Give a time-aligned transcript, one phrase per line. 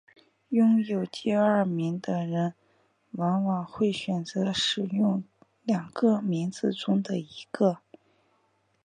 [0.49, 2.55] 拥有第二名的人
[3.11, 5.23] 往往会选择使用
[5.61, 7.77] 两个名字中的一个。